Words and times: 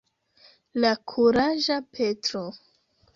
La 0.85 0.93
kuraĝa 1.11 1.77
Petro. 1.99 2.43